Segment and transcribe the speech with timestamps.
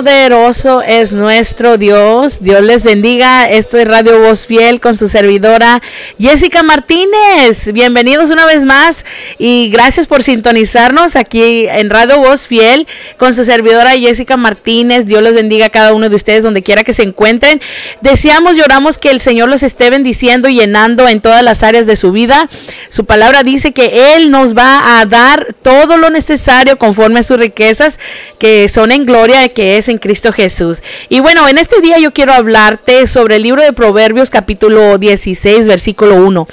[0.00, 2.38] Poderoso es nuestro Dios.
[2.40, 3.50] Dios les bendiga.
[3.50, 5.82] Esto es Radio Voz Fiel con su servidora
[6.18, 7.70] Jessica Martínez.
[7.70, 9.04] Bienvenidos una vez más
[9.36, 12.86] y gracias por sintonizarnos aquí en Radio Voz Fiel
[13.18, 15.04] con su servidora Jessica Martínez.
[15.04, 17.60] Dios les bendiga a cada uno de ustedes donde quiera que se encuentren.
[18.00, 21.84] Deseamos y oramos que el Señor los esté bendiciendo y llenando en todas las áreas
[21.84, 22.48] de su vida.
[22.88, 27.38] Su palabra dice que Él nos va a dar todo lo necesario conforme a sus
[27.38, 27.98] riquezas
[28.38, 30.82] que son en gloria que es en Cristo Jesús.
[31.08, 35.66] Y bueno, en este día yo quiero hablarte sobre el libro de Proverbios capítulo 16,
[35.66, 36.48] versículo 1.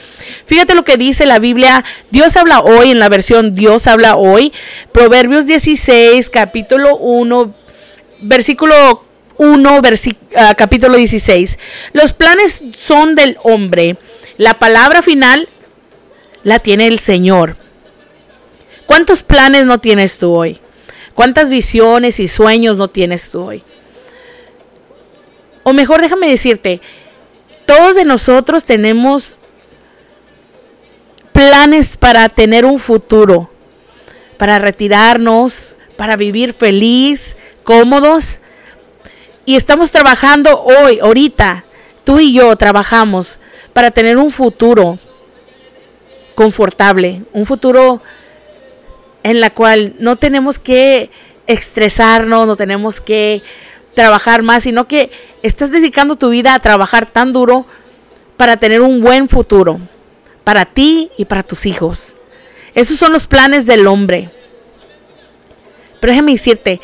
[0.46, 1.86] Fíjate lo que dice la Biblia.
[2.12, 4.52] Dios habla hoy en la versión Dios habla hoy.
[4.92, 7.56] Proverbios 16, capítulo 1,
[8.22, 9.06] versículo
[9.38, 9.82] 1,
[10.36, 11.60] ah, capítulo 16.
[11.94, 13.98] Los planes son del hombre.
[14.38, 15.48] La palabra final
[16.44, 17.58] la tiene el Señor.
[18.86, 20.60] ¿Cuántos planes no tienes tú hoy?
[21.18, 23.64] ¿Cuántas visiones y sueños no tienes tú hoy?
[25.64, 26.80] O mejor déjame decirte,
[27.66, 29.40] todos de nosotros tenemos
[31.32, 33.50] planes para tener un futuro,
[34.38, 38.38] para retirarnos, para vivir feliz, cómodos.
[39.44, 41.66] Y estamos trabajando hoy, ahorita,
[42.04, 43.40] tú y yo trabajamos
[43.74, 45.00] para tener un futuro
[46.36, 48.04] confortable, un futuro
[49.30, 51.10] en la cual no tenemos que
[51.48, 53.42] estresarnos, no tenemos que
[53.94, 55.12] trabajar más, sino que
[55.42, 57.66] estás dedicando tu vida a trabajar tan duro
[58.38, 59.80] para tener un buen futuro,
[60.44, 62.16] para ti y para tus hijos.
[62.76, 64.30] Esos son los planes del hombre.
[66.00, 66.80] Pero déjame decirte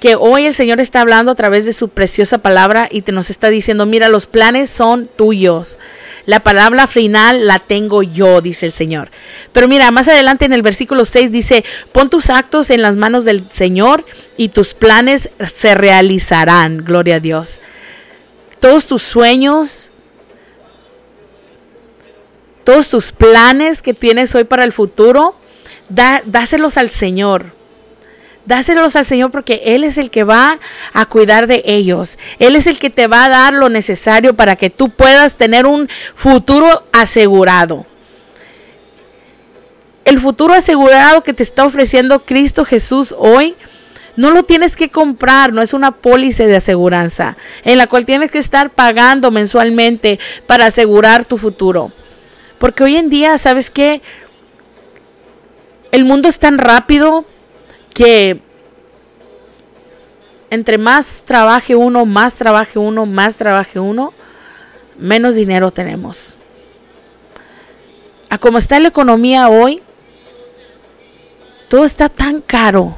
[0.00, 3.30] que hoy el Señor está hablando a través de su preciosa palabra y te nos
[3.30, 5.78] está diciendo, mira, los planes son tuyos.
[6.26, 9.10] La palabra final la tengo yo, dice el Señor.
[9.52, 13.24] Pero mira, más adelante en el versículo 6 dice, pon tus actos en las manos
[13.24, 16.84] del Señor y tus planes se realizarán.
[16.84, 17.60] Gloria a Dios.
[18.58, 19.90] Todos tus sueños,
[22.64, 25.36] todos tus planes que tienes hoy para el futuro,
[25.88, 27.52] dáselos al Señor
[28.46, 30.58] dáselos al Señor porque Él es el que va
[30.92, 32.18] a cuidar de ellos.
[32.38, 35.66] Él es el que te va a dar lo necesario para que tú puedas tener
[35.66, 37.86] un futuro asegurado.
[40.04, 43.56] El futuro asegurado que te está ofreciendo Cristo Jesús hoy,
[44.16, 48.30] no lo tienes que comprar, no es una pólice de aseguranza en la cual tienes
[48.30, 51.90] que estar pagando mensualmente para asegurar tu futuro.
[52.58, 54.02] Porque hoy en día, ¿sabes qué?
[55.90, 57.24] El mundo es tan rápido,
[57.94, 58.40] que
[60.50, 64.12] entre más trabaje uno, más trabaje uno, más trabaje uno,
[64.98, 66.34] menos dinero tenemos.
[68.28, 69.82] A como está la economía hoy,
[71.68, 72.96] todo está tan caro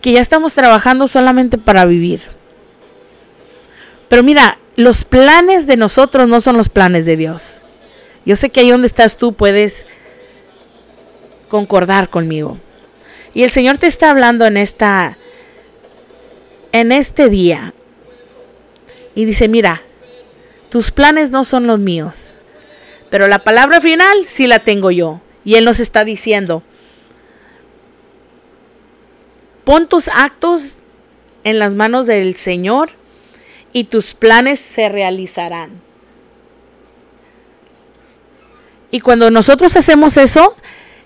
[0.00, 2.22] que ya estamos trabajando solamente para vivir.
[4.08, 7.62] Pero mira, los planes de nosotros no son los planes de Dios.
[8.26, 9.86] Yo sé que ahí donde estás tú puedes
[11.48, 12.58] concordar conmigo.
[13.34, 15.18] Y el Señor te está hablando en esta
[16.72, 17.74] en este día.
[19.14, 19.82] Y dice, "Mira,
[20.70, 22.34] tus planes no son los míos,
[23.10, 26.62] pero la palabra final sí la tengo yo." Y él nos está diciendo,
[29.64, 30.76] "Pon tus actos
[31.42, 32.90] en las manos del Señor
[33.72, 35.82] y tus planes se realizarán."
[38.90, 40.56] Y cuando nosotros hacemos eso,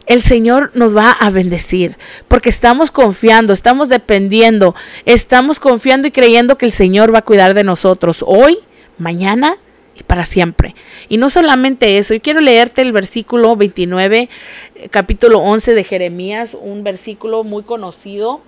[0.08, 4.74] el Señor nos va a bendecir, porque estamos confiando, estamos dependiendo,
[5.04, 8.58] estamos confiando y creyendo que el Señor va a cuidar de nosotros hoy,
[8.96, 9.58] mañana
[9.94, 10.74] y para siempre.
[11.10, 14.30] Y no solamente eso, yo quiero leerte el versículo 29,
[14.90, 18.40] capítulo 11 de Jeremías, un versículo muy conocido.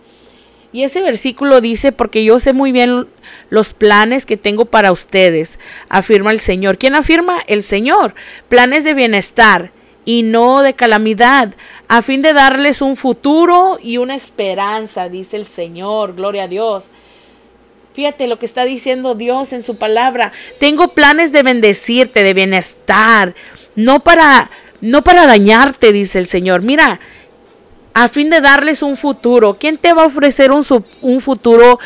[0.73, 3.07] Y ese versículo dice, porque yo sé muy bien
[3.51, 5.59] los planes que tengo para ustedes,
[5.89, 6.79] afirma el Señor.
[6.79, 7.43] ¿Quién afirma?
[7.49, 8.15] El Señor.
[8.49, 9.73] Planes de bienestar
[10.05, 11.55] y no de calamidad,
[11.89, 16.87] a fin de darles un futuro y una esperanza, dice el Señor, gloria a Dios.
[17.93, 20.33] Fíjate lo que está diciendo Dios en su palabra.
[20.59, 23.35] Tengo planes de bendecirte, de bienestar,
[23.75, 24.51] no para
[24.81, 26.63] no para dañarte, dice el Señor.
[26.63, 27.01] Mira,
[27.93, 29.55] a fin de darles un futuro.
[29.59, 30.65] ¿Quién te va a ofrecer un,
[31.03, 31.79] un futuro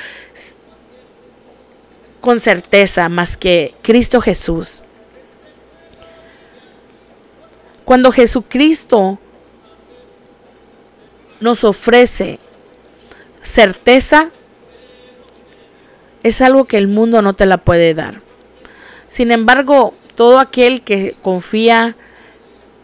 [2.20, 4.82] con certeza más que Cristo Jesús?
[7.84, 9.18] Cuando Jesucristo
[11.40, 12.38] nos ofrece
[13.42, 14.30] certeza,
[16.22, 18.22] es algo que el mundo no te la puede dar.
[19.08, 21.96] Sin embargo, todo aquel que confía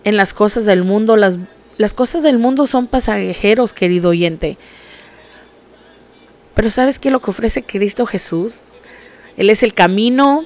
[0.05, 1.39] en las cosas del mundo, las,
[1.79, 4.59] las cosas del mundo son pasajeros, querido oyente.
[6.55, 8.65] Pero ¿sabes qué es lo que ofrece Cristo Jesús?
[9.39, 10.45] Él es el camino,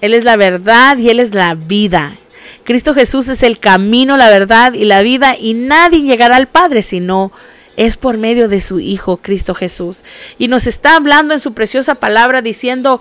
[0.00, 2.18] Él es la verdad y Él es la vida.
[2.64, 6.82] Cristo Jesús es el camino, la verdad y la vida y nadie llegará al Padre
[6.82, 7.32] si no
[7.76, 9.98] es por medio de su Hijo Cristo Jesús.
[10.36, 13.00] Y nos está hablando en su preciosa palabra diciendo,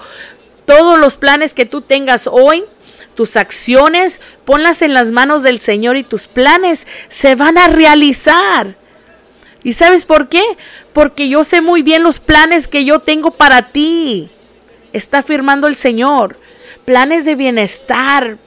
[0.65, 2.63] todos los planes que tú tengas hoy,
[3.15, 8.77] tus acciones, ponlas en las manos del Señor y tus planes se van a realizar.
[9.63, 10.43] ¿Y sabes por qué?
[10.93, 14.29] Porque yo sé muy bien los planes que yo tengo para ti.
[14.93, 16.39] Está afirmando el Señor.
[16.85, 18.37] Planes de bienestar,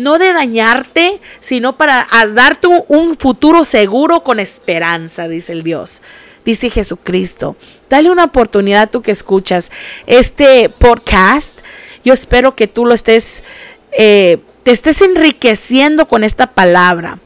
[0.00, 6.02] no de dañarte, sino para darte un futuro seguro con esperanza, dice el Dios.
[6.44, 7.56] Dice Jesucristo.
[7.88, 9.70] Dale una oportunidad tú que escuchas
[10.06, 11.56] este podcast.
[12.02, 13.44] Yo espero que tú lo estés,
[13.92, 17.18] eh, te estés enriqueciendo con esta palabra.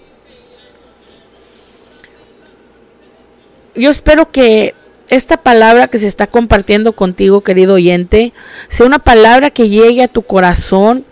[3.76, 4.75] Yo espero que
[5.08, 8.32] esta palabra que se está compartiendo contigo, querido oyente,
[8.68, 11.04] sea una palabra que llegue a tu corazón.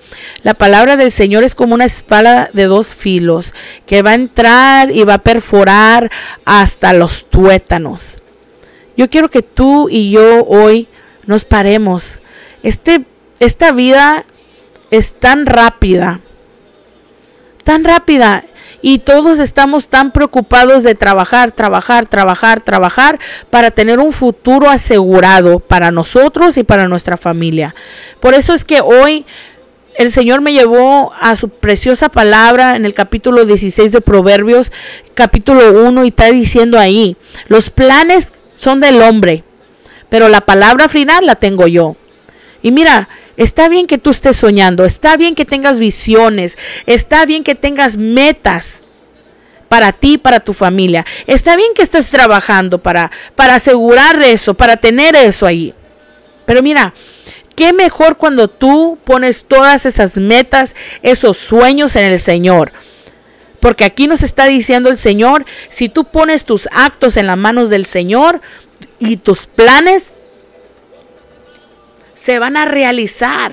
[0.42, 3.54] La palabra del Señor es como una espada de dos filos
[3.86, 6.10] que va a entrar y va a perforar
[6.44, 8.18] hasta los tuétanos.
[8.96, 10.88] Yo quiero que tú y yo hoy
[11.26, 12.20] nos paremos.
[12.62, 13.04] Este,
[13.40, 14.24] esta vida
[14.90, 16.20] es tan rápida,
[17.64, 18.44] tan rápida
[18.82, 23.18] y todos estamos tan preocupados de trabajar, trabajar, trabajar, trabajar
[23.48, 27.74] para tener un futuro asegurado para nosotros y para nuestra familia.
[28.20, 29.24] Por eso es que hoy
[29.96, 34.72] el Señor me llevó a su preciosa palabra en el capítulo 16 de Proverbios,
[35.14, 37.16] capítulo 1, y está diciendo ahí,
[37.48, 39.44] los planes son del hombre,
[40.08, 41.96] pero la palabra final la tengo yo.
[42.62, 46.56] Y mira, está bien que tú estés soñando, está bien que tengas visiones,
[46.86, 48.82] está bien que tengas metas
[49.68, 51.04] para ti, para tu familia.
[51.26, 55.74] Está bien que estés trabajando para, para asegurar eso, para tener eso ahí.
[56.44, 56.94] Pero mira,
[57.56, 62.72] qué mejor cuando tú pones todas esas metas, esos sueños en el Señor.
[63.60, 67.70] Porque aquí nos está diciendo el Señor, si tú pones tus actos en las manos
[67.70, 68.40] del Señor
[68.98, 70.12] y tus planes,
[72.22, 73.50] se van a realizar.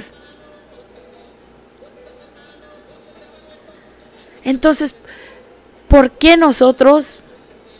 [4.43, 4.95] Entonces,
[5.87, 7.23] ¿por qué nosotros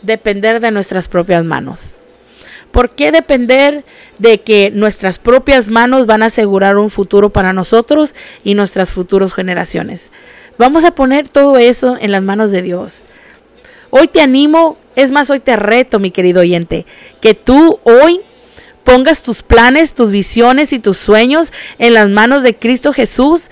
[0.02, 1.94] depender de nuestras propias manos?
[2.72, 3.84] ¿Por qué depender
[4.18, 8.12] de que nuestras propias manos van a asegurar un futuro para nosotros
[8.42, 10.10] y nuestras futuras generaciones?
[10.58, 13.04] Vamos a poner todo eso en las manos de Dios.
[13.90, 16.84] Hoy te animo, es más, hoy te reto, mi querido oyente,
[17.20, 18.22] que tú hoy
[18.84, 23.50] pongas tus planes, tus visiones y tus sueños en las manos de Cristo Jesús,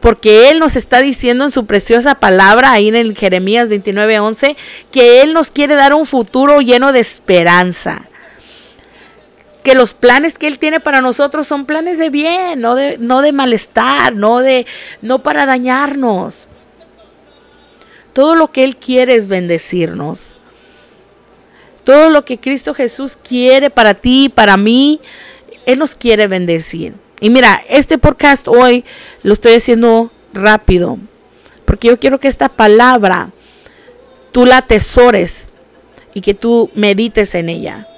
[0.00, 4.56] porque Él nos está diciendo en su preciosa palabra, ahí en el Jeremías 29:11,
[4.90, 8.06] que Él nos quiere dar un futuro lleno de esperanza.
[9.62, 13.20] Que los planes que Él tiene para nosotros son planes de bien, no de, no
[13.20, 14.66] de malestar, no, de,
[15.02, 16.48] no para dañarnos.
[18.14, 20.36] Todo lo que Él quiere es bendecirnos.
[21.90, 25.00] Todo lo que Cristo Jesús quiere para ti, para mí,
[25.66, 26.94] Él nos quiere bendecir.
[27.20, 28.84] Y mira, este podcast hoy
[29.24, 30.98] lo estoy haciendo rápido,
[31.64, 33.32] porque yo quiero que esta palabra
[34.30, 35.48] tú la atesores
[36.14, 37.88] y que tú medites en ella.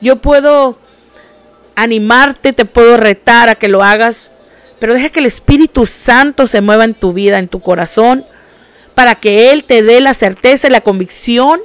[0.00, 0.78] Yo puedo
[1.74, 4.30] animarte, te puedo retar a que lo hagas,
[4.78, 8.24] pero deja que el Espíritu Santo se mueva en tu vida, en tu corazón,
[8.94, 11.60] para que Él te dé la certeza y la convicción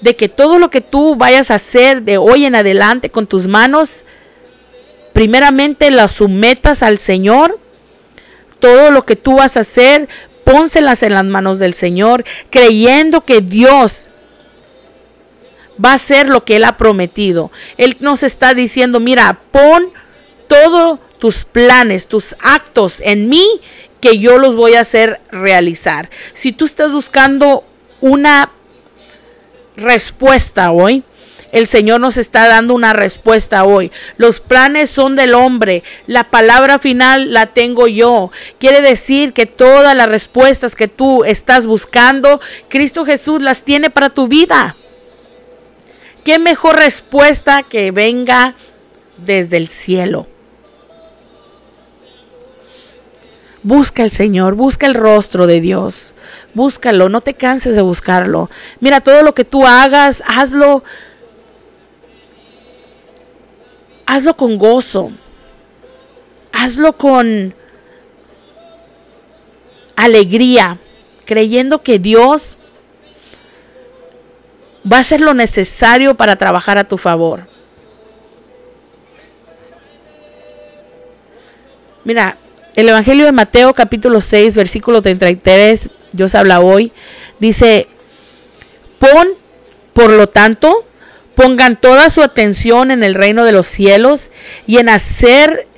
[0.00, 3.46] de que todo lo que tú vayas a hacer de hoy en adelante con tus
[3.46, 4.04] manos,
[5.12, 7.58] primeramente las sometas al Señor.
[8.60, 10.08] Todo lo que tú vas a hacer,
[10.44, 14.08] pónselas en las manos del Señor, creyendo que Dios
[15.84, 17.50] va a hacer lo que Él ha prometido.
[17.76, 19.90] Él nos está diciendo, mira, pon
[20.48, 23.44] todos tus planes, tus actos en mí,
[24.00, 26.10] que yo los voy a hacer realizar.
[26.32, 27.64] Si tú estás buscando
[28.00, 28.52] una
[29.78, 31.04] respuesta hoy.
[31.50, 33.90] El Señor nos está dando una respuesta hoy.
[34.18, 35.82] Los planes son del hombre.
[36.06, 38.30] La palabra final la tengo yo.
[38.58, 44.10] Quiere decir que todas las respuestas que tú estás buscando, Cristo Jesús las tiene para
[44.10, 44.76] tu vida.
[46.22, 48.54] ¿Qué mejor respuesta que venga
[49.16, 50.26] desde el cielo?
[53.62, 56.14] Busca el Señor, busca el rostro de Dios
[56.54, 58.50] búscalo, no te canses de buscarlo.
[58.80, 60.82] Mira, todo lo que tú hagas, hazlo,
[64.06, 65.10] hazlo con gozo,
[66.52, 67.54] hazlo con
[69.96, 70.78] alegría,
[71.24, 72.56] creyendo que Dios
[74.90, 77.46] va a hacer lo necesario para trabajar a tu favor.
[82.04, 82.38] Mira,
[82.74, 86.92] el Evangelio de Mateo capítulo 6, versículo 33 Dios habla hoy,
[87.38, 87.86] dice,
[88.98, 89.28] pon,
[89.92, 90.84] por lo tanto,
[91.36, 94.32] pongan toda su atención en el reino de los cielos
[94.66, 95.68] y en hacer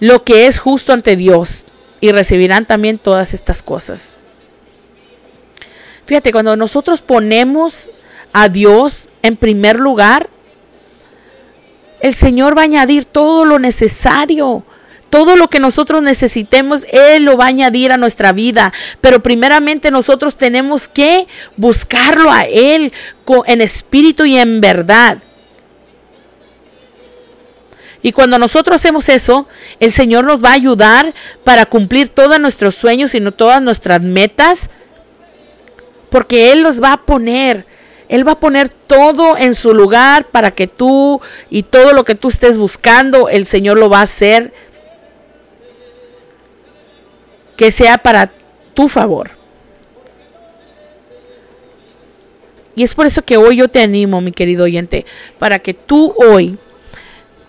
[0.00, 1.64] lo que es justo ante Dios
[2.00, 4.14] y recibirán también todas estas cosas.
[6.06, 7.90] Fíjate, cuando nosotros ponemos
[8.32, 10.30] a Dios en primer lugar,
[12.00, 14.64] el Señor va a añadir todo lo necesario.
[15.12, 18.72] Todo lo que nosotros necesitemos, Él lo va a añadir a nuestra vida.
[19.02, 21.26] Pero primeramente nosotros tenemos que
[21.58, 22.94] buscarlo a Él
[23.44, 25.18] en espíritu y en verdad.
[28.00, 29.46] Y cuando nosotros hacemos eso,
[29.80, 31.12] el Señor nos va a ayudar
[31.44, 34.70] para cumplir todos nuestros sueños y no todas nuestras metas.
[36.08, 37.66] Porque Él los va a poner
[38.08, 42.14] él va a poner todo en su lugar para que tú y todo lo que
[42.14, 44.52] tú estés buscando, el Señor lo va a hacer
[47.56, 48.30] que sea para
[48.74, 49.30] tu favor.
[52.74, 55.04] Y es por eso que hoy yo te animo, mi querido oyente,
[55.38, 56.58] para que tú hoy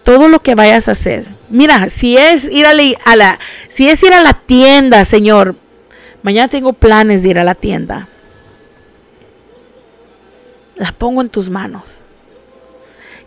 [0.04, 1.28] todo lo que vayas a hacer.
[1.50, 2.74] Mira, si es ir a
[3.16, 5.56] la, si es ir a la tienda, Señor,
[6.24, 8.10] mañana tengo planes de ir a la tienda
[10.76, 12.02] la pongo en tus manos.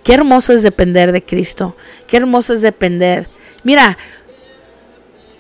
[0.03, 1.77] Qué hermoso es depender de Cristo.
[2.07, 3.29] Qué hermoso es depender.
[3.65, 3.99] Mira,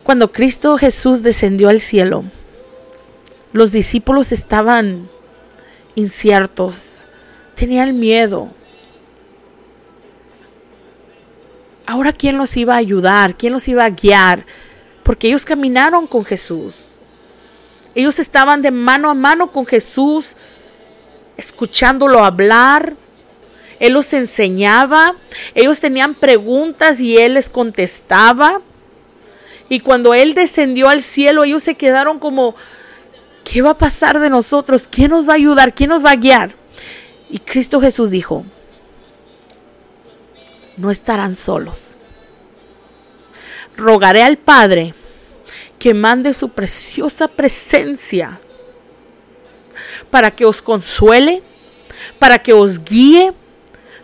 [0.06, 2.22] cuando Cristo Jesús descendió al cielo,
[3.52, 5.08] los discípulos estaban
[5.96, 7.04] inciertos,
[7.56, 8.52] tenían miedo.
[11.86, 13.36] Ahora, ¿quién los iba a ayudar?
[13.36, 14.46] ¿Quién los iba a guiar?
[15.02, 16.76] Porque ellos caminaron con Jesús.
[17.96, 20.36] Ellos estaban de mano a mano con Jesús
[21.36, 22.94] escuchándolo hablar.
[23.80, 25.16] Él los enseñaba,
[25.52, 28.60] ellos tenían preguntas y él les contestaba.
[29.68, 32.54] Y cuando él descendió al cielo, ellos se quedaron como,
[33.44, 34.88] ¿qué va a pasar de nosotros?
[34.90, 35.74] ¿Quién nos va a ayudar?
[35.74, 36.54] ¿Quién nos va a guiar?
[37.28, 38.44] Y Cristo Jesús dijo,
[40.76, 41.94] no estarán solos.
[43.76, 44.94] Rogaré al Padre
[45.78, 48.40] que mande su preciosa presencia
[50.10, 51.42] para que os consuele,
[52.18, 53.32] para que os guíe,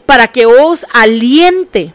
[0.06, 1.94] para que os aliente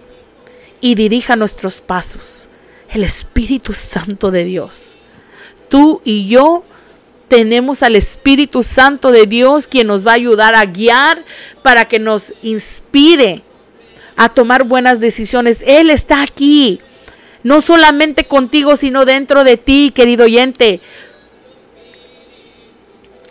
[0.82, 2.47] y dirija nuestros pasos.
[2.89, 4.96] El Espíritu Santo de Dios.
[5.70, 6.63] Tú y yo
[7.27, 11.25] tenemos al Espíritu Santo de Dios quien nos va a ayudar a guiar
[11.62, 13.44] para que nos inspire
[14.15, 15.62] a tomar buenas decisiones.
[15.65, 16.79] Él está aquí,
[17.44, 20.79] no solamente contigo, sino dentro de ti, querido oyente.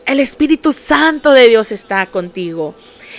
[0.05, 2.75] El Espíritu Santo de Dios está contigo.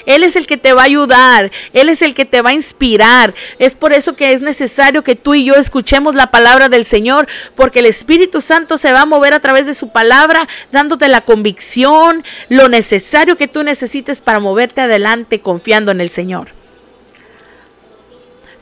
[0.07, 2.53] Él es el que te va a ayudar, Él es el que te va a
[2.53, 3.35] inspirar.
[3.59, 7.27] Es por eso que es necesario que tú y yo escuchemos la palabra del Señor,
[7.55, 11.21] porque el Espíritu Santo se va a mover a través de su palabra, dándote la
[11.21, 16.51] convicción, lo necesario que tú necesites para moverte adelante confiando en el Señor.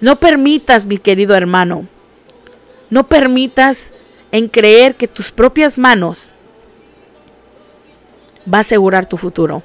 [0.02, 1.88] No permitas, mi querido hermano,
[2.90, 3.94] no permitas
[4.32, 6.32] en creer que tus propias manos
[8.52, 9.62] va a asegurar tu futuro.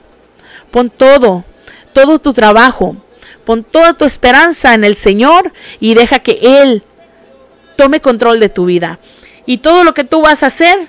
[0.70, 1.44] Pon todo,
[1.92, 2.96] todo tu trabajo,
[3.44, 6.82] pon toda tu esperanza en el Señor y deja que Él
[7.76, 8.98] tome control de tu vida.
[9.46, 10.88] Y todo lo que tú vas a hacer,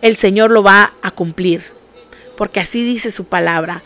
[0.00, 1.62] el Señor lo va a cumplir.
[2.36, 3.82] Porque así dice su palabra.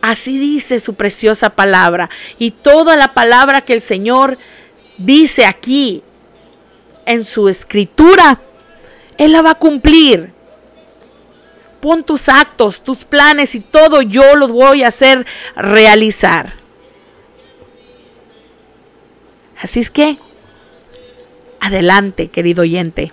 [0.00, 2.08] Así dice su preciosa palabra.
[2.38, 4.38] Y toda la palabra que el Señor
[4.98, 6.02] dice aquí
[7.04, 8.40] en su escritura,
[9.18, 10.35] Él la va a cumplir
[11.86, 15.24] pon tus actos, tus planes y todo yo los voy a hacer
[15.54, 16.54] realizar.
[19.56, 20.18] Así es que,
[21.60, 23.12] adelante, querido oyente.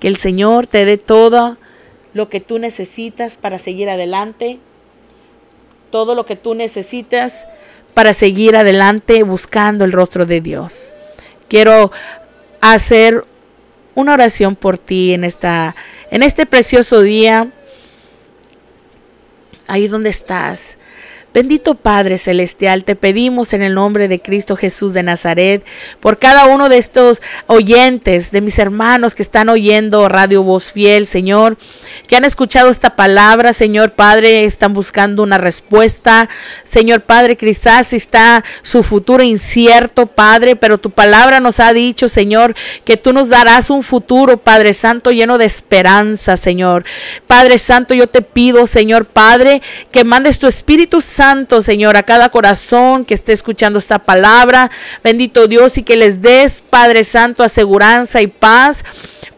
[0.00, 1.56] Que el Señor te dé todo
[2.14, 4.58] lo que tú necesitas para seguir adelante.
[5.92, 7.46] Todo lo que tú necesitas
[7.94, 10.92] para seguir adelante buscando el rostro de Dios.
[11.46, 11.92] Quiero
[12.60, 13.24] hacer
[13.94, 15.76] una oración por ti en esta
[16.10, 17.52] en este precioso día
[19.68, 20.77] ahí donde estás.
[21.38, 25.64] Bendito Padre Celestial, te pedimos en el nombre de Cristo Jesús de Nazaret,
[26.00, 31.06] por cada uno de estos oyentes, de mis hermanos que están oyendo Radio Voz Fiel,
[31.06, 31.56] Señor,
[32.08, 36.28] que han escuchado esta palabra, Señor Padre, están buscando una respuesta.
[36.64, 42.56] Señor Padre, quizás está su futuro incierto, Padre, pero tu palabra nos ha dicho, Señor,
[42.84, 46.84] que tú nos darás un futuro, Padre Santo, lleno de esperanza, Señor.
[47.28, 52.04] Padre Santo, yo te pido, Señor Padre, que mandes tu Espíritu Santo Santo, Señor, a
[52.04, 54.70] cada corazón que esté escuchando esta palabra.
[55.04, 58.82] Bendito Dios y que les des, Padre Santo, aseguranza y paz.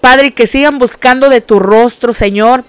[0.01, 2.63] Padre, que sigan buscando de tu rostro, Señor.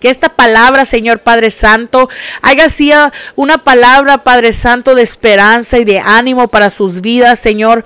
[0.00, 2.08] Que esta palabra, Señor Padre Santo,
[2.40, 7.84] haya sido una palabra, Padre Santo, de esperanza y de ánimo para sus vidas, Señor.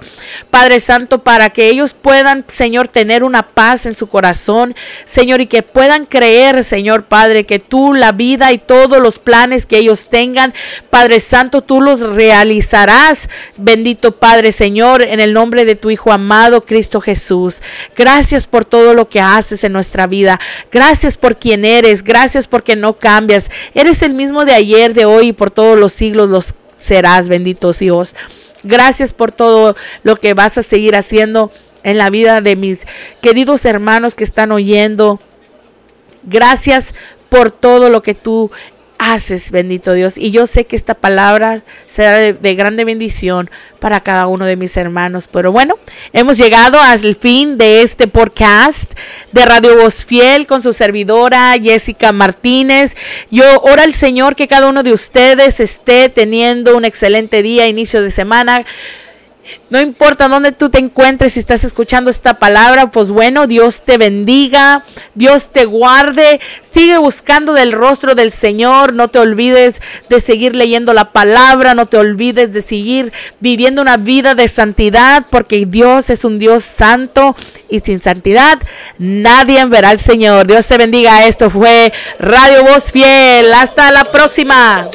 [0.50, 5.48] Padre Santo, para que ellos puedan, Señor, tener una paz en su corazón, Señor, y
[5.48, 10.08] que puedan creer, Señor Padre, que tú la vida y todos los planes que ellos
[10.08, 10.54] tengan,
[10.90, 13.28] Padre Santo, tú los realizarás.
[13.56, 17.60] Bendito Padre, Señor, en el nombre de tu Hijo amado, Cristo Jesús.
[17.96, 20.38] Gracias por todo lo que haces en nuestra vida.
[20.70, 22.03] Gracias por quien eres.
[22.04, 23.50] Gracias porque no cambias.
[23.74, 27.72] Eres el mismo de ayer, de hoy y por todos los siglos los serás, bendito
[27.72, 28.14] Dios.
[28.62, 31.50] Gracias por todo lo que vas a seguir haciendo
[31.82, 32.86] en la vida de mis
[33.20, 35.20] queridos hermanos que están oyendo.
[36.22, 36.94] Gracias
[37.28, 38.50] por todo lo que tú
[38.98, 40.16] haces, bendito Dios.
[40.16, 44.76] Y yo sé que esta palabra será de, grande bendición para cada uno de mis
[44.76, 45.28] hermanos.
[45.30, 45.78] Pero bueno,
[46.12, 48.92] hemos llegado al fin de este podcast
[49.32, 52.96] de Radio Voz Fiel con su servidora Jessica Martínez.
[53.30, 58.02] Yo oro al Señor que cada uno de ustedes esté teniendo un excelente día, inicio
[58.02, 58.64] de semana
[59.70, 63.98] no importa dónde tú te encuentres, si estás escuchando esta palabra, pues bueno, Dios te
[63.98, 64.84] bendiga,
[65.14, 70.94] Dios te guarde, sigue buscando del rostro del Señor, no te olvides de seguir leyendo
[70.94, 76.24] la palabra, no te olvides de seguir viviendo una vida de santidad, porque Dios es
[76.24, 77.36] un Dios santo
[77.68, 78.58] y sin santidad
[78.98, 80.46] nadie verá al Señor.
[80.46, 84.88] Dios te bendiga, esto fue Radio Voz Fiel, hasta la próxima.